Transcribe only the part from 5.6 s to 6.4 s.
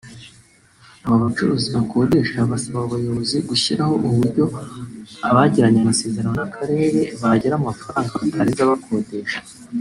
amasezerano